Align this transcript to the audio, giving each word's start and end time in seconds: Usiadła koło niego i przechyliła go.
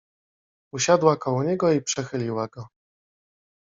Usiadła 0.73 1.17
koło 1.17 1.43
niego 1.43 1.71
i 1.71 1.81
przechyliła 1.81 2.47
go. 2.47 2.67